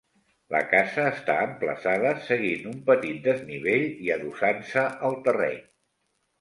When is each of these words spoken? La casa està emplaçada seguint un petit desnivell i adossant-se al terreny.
La 0.53 0.61
casa 0.69 1.03
està 1.09 1.35
emplaçada 1.47 2.15
seguint 2.31 2.67
un 2.73 2.81
petit 2.89 3.21
desnivell 3.29 3.87
i 4.09 4.13
adossant-se 4.19 4.91
al 5.11 5.23
terreny. 5.31 5.65